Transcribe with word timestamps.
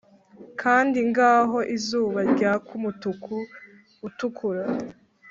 kandi 0.61 0.97
ngaho 1.09 1.57
izuba 1.75 2.19
ryaka 2.33 2.69
umutuku 2.79 3.35
utukura, 4.07 4.65